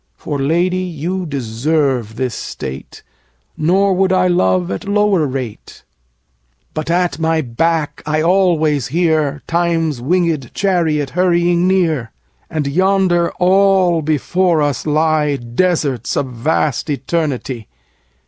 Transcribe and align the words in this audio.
For, 0.15 0.39
Lady, 0.39 0.77
you 0.77 1.27
deserve 1.27 2.15
this 2.15 2.33
state, 2.33 3.03
Nor 3.55 3.93
would 3.93 4.11
I 4.11 4.25
love 4.27 4.71
at 4.71 4.85
lower 4.87 5.27
rate. 5.27 5.83
20 6.73 6.73
But 6.73 6.89
at 6.89 7.19
my 7.19 7.41
back 7.41 8.01
I 8.03 8.19
always 8.23 8.87
hear 8.87 9.43
Time's 9.45 10.01
wingèd 10.01 10.55
chariot 10.55 11.11
hurrying 11.11 11.67
near; 11.67 12.11
And 12.49 12.65
yonder 12.65 13.29
all 13.33 14.01
before 14.01 14.59
us 14.63 14.87
lie 14.87 15.35
Deserts 15.35 16.15
of 16.17 16.33
vast 16.33 16.89
eternity. 16.89 17.67